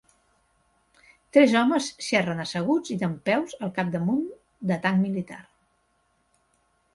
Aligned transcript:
Tres 1.35 1.51
homes 1.59 1.89
xerren 2.05 2.41
asseguts 2.45 2.93
i 2.95 2.97
dempeus 3.03 3.53
al 3.67 3.75
capdamunt 3.77 4.25
de 4.73 4.79
tanc 4.87 5.05
militar. 5.05 5.39